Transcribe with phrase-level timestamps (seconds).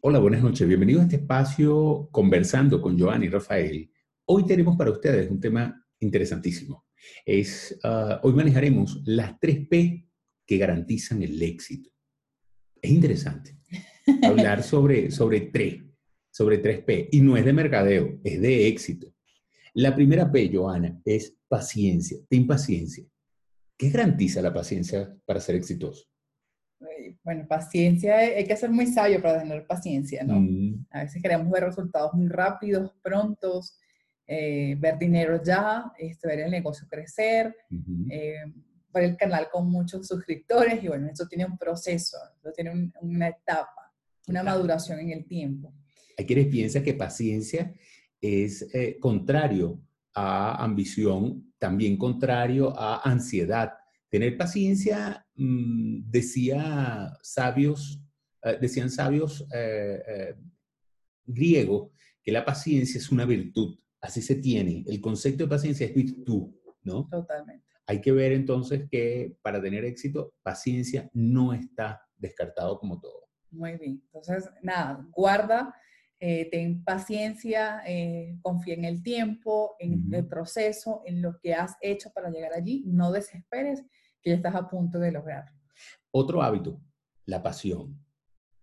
[0.00, 0.68] Hola, buenas noches.
[0.68, 3.90] Bienvenidos a este espacio conversando con Joan y Rafael.
[4.26, 6.86] Hoy tenemos para ustedes un tema interesantísimo.
[7.26, 10.08] Es, ah, hoy manejaremos las tres P
[10.46, 11.90] que garantizan el éxito.
[12.80, 13.58] Es interesante
[14.22, 15.82] hablar sobre, sobre tres,
[16.30, 17.08] sobre tres P.
[17.10, 19.12] Y no es de mercadeo, es de éxito.
[19.74, 22.18] La primera P, Joana, es paciencia.
[22.28, 23.04] Ten paciencia.
[23.76, 26.06] ¿Qué garantiza la paciencia para ser exitoso?
[27.24, 30.40] Bueno, paciencia, hay que ser muy sabio para tener paciencia, ¿no?
[30.40, 30.86] Mm.
[30.90, 33.78] A veces queremos ver resultados muy rápidos, prontos,
[34.26, 37.56] eh, ver dinero ya, este, ver el negocio crecer,
[38.10, 38.44] eh,
[38.92, 43.28] ver el canal con muchos suscriptores y bueno, eso tiene un proceso, eso tiene una
[43.28, 43.92] etapa,
[44.26, 45.72] una maduración en el tiempo.
[46.16, 47.72] Hay quienes piensan que paciencia
[48.20, 49.80] es eh, contrario
[50.14, 53.72] a ambición, también contrario a ansiedad.
[54.08, 58.00] Tener paciencia, mm, decía sabios,
[58.42, 60.34] eh, decían sabios eh,
[61.24, 61.90] griegos,
[62.22, 64.84] que la paciencia es una virtud, así se tiene.
[64.86, 67.08] El concepto de paciencia es virtud, ¿no?
[67.10, 67.66] Totalmente.
[67.86, 73.28] Hay que ver entonces que para tener éxito, paciencia no está descartado como todo.
[73.50, 74.02] Muy bien.
[74.12, 75.74] Entonces, nada, guarda
[76.20, 81.76] eh, ten paciencia, eh, confía en el tiempo, en el proceso, en lo que has
[81.80, 82.82] hecho para llegar allí.
[82.86, 83.84] No desesperes
[84.20, 85.56] que ya estás a punto de lograrlo.
[86.10, 86.80] Otro hábito,
[87.26, 88.04] la pasión.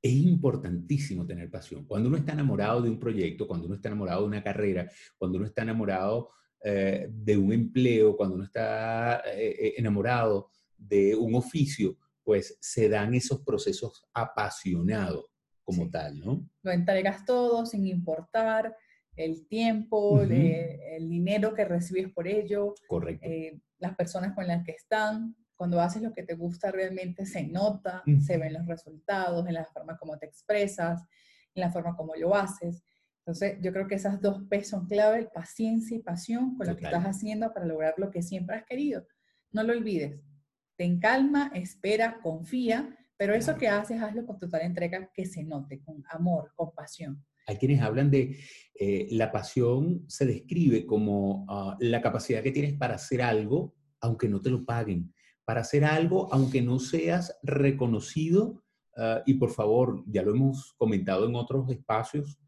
[0.00, 1.84] Es importantísimo tener pasión.
[1.86, 5.38] Cuando uno está enamorado de un proyecto, cuando uno está enamorado de una carrera, cuando
[5.38, 6.30] uno está enamorado
[6.62, 13.40] eh, de un empleo, cuando uno está enamorado de un oficio, pues se dan esos
[13.40, 15.29] procesos apasionados
[15.70, 16.48] como tal, ¿no?
[16.62, 18.76] Lo entregas todo sin importar
[19.16, 23.26] el tiempo, el dinero que recibes por ello, Correcto.
[23.28, 25.36] Eh, las personas con las que están.
[25.56, 29.66] Cuando haces lo que te gusta realmente se nota, se ven los resultados, en la
[29.66, 31.02] forma como te expresas,
[31.54, 32.82] en la forma como lo haces.
[33.18, 36.86] Entonces, yo creo que esas dos P son clave, paciencia y pasión con lo que
[36.86, 39.06] estás haciendo para lograr lo que siempre has querido.
[39.52, 40.18] No lo olvides.
[40.76, 45.82] Ten calma, espera, confía pero eso que haces, hazlo con total entrega, que se note,
[45.82, 47.22] con amor, con pasión.
[47.46, 48.38] Hay quienes hablan de
[48.74, 54.26] eh, la pasión, se describe como ah, la capacidad que tienes para hacer algo, aunque
[54.26, 55.12] no te lo paguen,
[55.44, 58.64] para hacer algo, aunque no seas reconocido.
[58.96, 62.40] Ah, y por favor, ya lo hemos comentado en otros espacios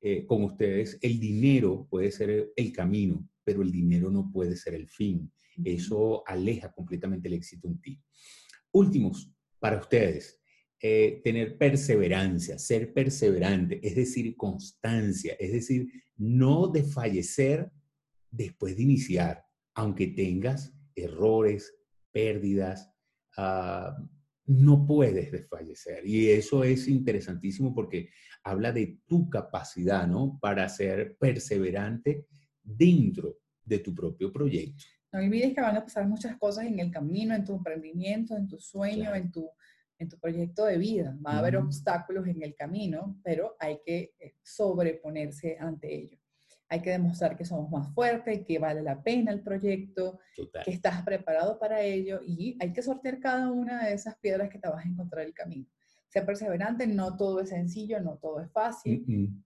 [0.00, 4.74] eh, con ustedes, el dinero puede ser el camino, pero el dinero no puede ser
[4.74, 5.32] el fin.
[5.64, 8.00] Eso aleja completamente el éxito en ti.
[8.70, 10.40] Últimos, para ustedes,
[10.82, 17.70] eh, tener perseverancia, ser perseverante, es decir, constancia, es decir, no desfallecer
[18.30, 19.44] después de iniciar,
[19.74, 21.74] aunque tengas errores,
[22.10, 22.90] pérdidas,
[23.36, 23.96] ah,
[24.46, 26.06] no puedes desfallecer.
[26.06, 28.10] Y eso es interesantísimo porque
[28.42, 30.38] habla de tu capacidad, ¿no?
[30.40, 32.26] Para ser perseverante
[32.62, 34.84] dentro de tu propio proyecto.
[35.12, 38.46] No olvides que van a pasar muchas cosas en el camino, en tu emprendimiento, en
[38.46, 39.50] tu sueño, en, tu,
[39.98, 41.16] en tu proyecto de vida.
[41.24, 46.18] Va a haber obstáculos en el camino, pero hay que eh, sobreponerse ante ello.
[46.68, 50.20] Hay que demostrar que somos más fuertes, que vale la pena el proyecto,
[50.64, 54.60] que estás preparado para ello y hay que sortear cada una de esas piedras que
[54.60, 55.68] te vas a encontrar en el camino
[56.10, 59.04] ser perseverante, no todo es sencillo, no todo es fácil.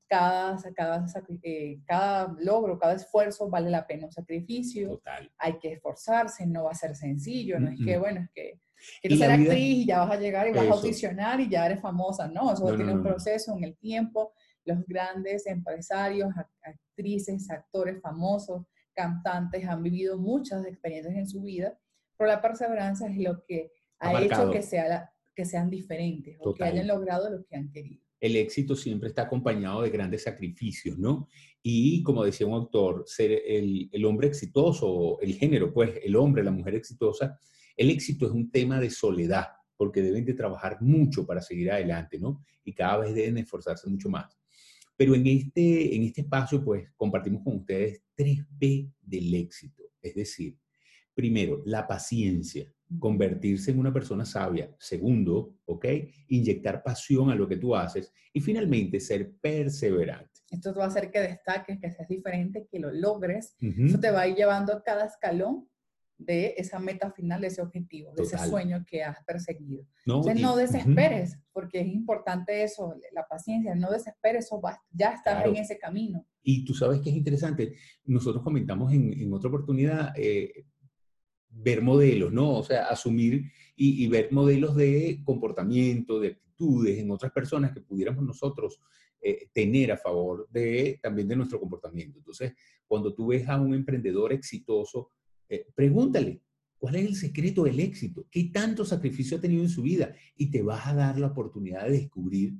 [0.08, 1.04] cada, cada,
[1.42, 5.02] eh, cada logro, cada esfuerzo vale la pena un sacrificio.
[5.36, 8.60] Hay que esforzarse, no va a ser sencillo, no es que, bueno, es que
[9.02, 11.80] quieres ser actriz y ya vas a llegar y vas a audicionar y ya eres
[11.82, 14.32] famosa, no, eso tiene un proceso en el tiempo.
[14.64, 16.32] Los grandes empresarios,
[16.62, 18.64] actrices, actores famosos,
[18.94, 21.78] cantantes han vivido muchas experiencias en su vida,
[22.16, 26.54] pero la perseverancia es lo que ha, hecho que sea la, que sean diferentes o
[26.54, 28.02] que hayan logrado lo que han querido.
[28.20, 31.28] El éxito siempre está acompañado de grandes sacrificios, ¿no?
[31.62, 36.42] Y como decía un autor, ser el, el hombre exitoso, el género, pues el hombre,
[36.42, 37.38] la mujer exitosa,
[37.76, 42.18] el éxito es un tema de soledad, porque deben de trabajar mucho para seguir adelante,
[42.18, 42.44] ¿no?
[42.64, 44.38] Y cada vez deben esforzarse mucho más.
[44.96, 49.82] Pero en este, en este espacio, pues, compartimos con ustedes tres P del éxito.
[50.00, 50.56] Es decir,
[51.12, 52.72] primero, la paciencia.
[52.98, 54.70] Convertirse en una persona sabia.
[54.78, 55.86] Segundo, ¿ok?
[56.28, 58.12] Inyectar pasión a lo que tú haces.
[58.32, 60.30] Y finalmente, ser perseverante.
[60.50, 63.56] Esto va a hacer que destaques, que seas diferente, que lo logres.
[63.60, 65.68] Eso te va a ir llevando a cada escalón
[66.16, 69.84] de esa meta final, de ese objetivo, de ese sueño que has perseguido.
[70.06, 74.60] No, Entonces, no desesperes, porque es importante eso, la paciencia, no desesperes, eso
[74.92, 76.24] ya estás en ese camino.
[76.42, 80.66] Y tú sabes que es interesante, nosotros comentamos en, en otra oportunidad eh,
[81.56, 82.58] ver modelos, ¿no?
[82.58, 88.24] O sea, asumir y, ver modelos de comportamiento, de actitudes en otras personas que pudiéramos
[88.24, 88.80] nosotros
[89.20, 92.18] eh, tener a favor de también de nuestro comportamiento.
[92.18, 92.52] Entonces,
[92.86, 95.10] cuando tú ves a un emprendedor exitoso,
[95.48, 96.42] eh, pregúntale,
[96.78, 98.26] ¿cuál es el secreto del éxito?
[98.30, 100.14] ¿Qué tanto sacrificio ha tenido en su vida?
[100.36, 102.54] Y te vas a dar la oportunidad de descubrir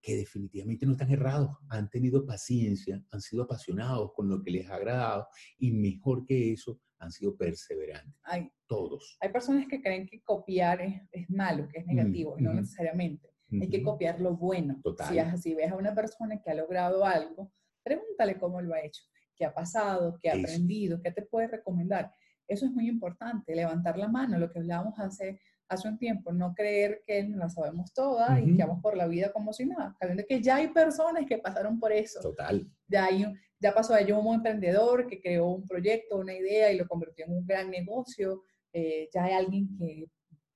[0.00, 4.68] que definitivamente no están errados, han tenido paciencia, han sido apasionados con lo que les
[4.68, 5.26] ha agradado
[5.58, 8.14] y mejor que eso, han sido perseverantes.
[8.24, 9.16] Hay, Todos.
[9.20, 13.28] Hay personas que creen que copiar es, malo, que es mm, negativo, no necesariamente.
[13.50, 14.78] Hay que copiar lo bueno.
[14.82, 15.38] Total.
[15.38, 17.50] Si, ves a una persona que ha logrado algo,
[17.82, 19.02] pregúntale cómo lo ha hecho,
[19.34, 22.12] qué ha pasado, qué ha aprendido, qué te puede recomendar.
[22.46, 26.54] Eso es muy importante, levantar la mano, lo que hablábamos hace, hace un tiempo, no
[26.54, 30.24] creer que la sabemos todas y que vamos por la vida como si nada, sabiendo
[30.26, 32.20] que ya hay personas que pasaron por eso.
[32.20, 32.66] Total.
[32.86, 33.26] Ya, hay,
[33.60, 37.26] ya pasó a yo un emprendedor que creó un proyecto, una idea y lo convirtió
[37.26, 38.44] en un gran negocio.
[38.72, 40.06] Eh, ya hay alguien que,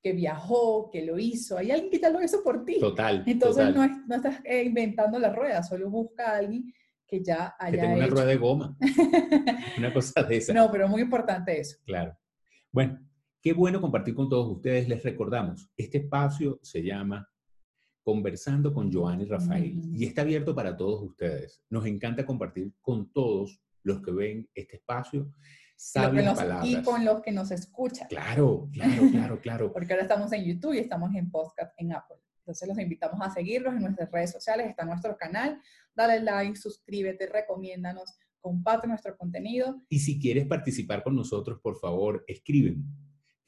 [0.02, 1.58] que, viajó, que lo hizo.
[1.58, 2.80] Hay alguien que ya lo hizo por ti.
[2.80, 3.22] Total.
[3.26, 6.72] Entonces No, no, estás eh, inventando la rueda, solo busca a alguien
[7.06, 8.76] que ya haya que tenga una rueda de goma.
[9.78, 10.54] una cosa de esa.
[10.54, 11.76] No, pero muy importante eso.
[11.84, 12.16] Claro.
[12.70, 12.98] Bueno,
[13.42, 14.88] qué bueno compartir con todos ustedes.
[14.88, 17.28] Les recordamos, este espacio se llama
[18.04, 21.62] conversando con Joanny Rafael y está abierto para todos ustedes.
[21.68, 25.32] Nos encanta compartir con todos los que ven este espacio
[25.76, 26.68] sabias palabras.
[26.68, 28.06] Y con los que nos escuchan.
[28.08, 29.72] Claro, claro, claro, claro.
[29.74, 32.18] Porque ahora estamos en YouTube y estamos en podcast en Apple.
[32.38, 35.60] Entonces los invitamos a seguirlos en nuestras redes sociales, está nuestro canal.
[35.94, 39.82] Dale like, suscríbete, recomiéndanos, comparte nuestro contenido.
[39.88, 42.84] Y si quieres participar con nosotros, por favor, escriben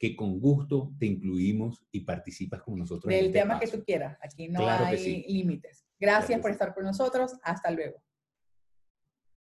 [0.09, 3.09] que con gusto te incluimos y participas con nosotros.
[3.09, 4.17] Del este tema que tú quieras.
[4.21, 5.83] Aquí no hay límites.
[5.99, 7.33] Gracias por estar con nosotros.
[7.41, 8.04] Hasta luego.